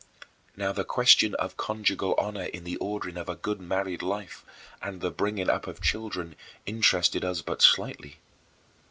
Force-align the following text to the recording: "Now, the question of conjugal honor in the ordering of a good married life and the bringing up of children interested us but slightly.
"Now, 0.57 0.71
the 0.71 0.83
question 0.83 1.35
of 1.35 1.57
conjugal 1.57 2.15
honor 2.17 2.45
in 2.45 2.63
the 2.63 2.75
ordering 2.77 3.17
of 3.17 3.29
a 3.29 3.35
good 3.35 3.61
married 3.61 4.01
life 4.01 4.43
and 4.81 4.99
the 4.99 5.11
bringing 5.11 5.47
up 5.47 5.67
of 5.67 5.79
children 5.79 6.35
interested 6.65 7.23
us 7.23 7.43
but 7.43 7.61
slightly. 7.61 8.17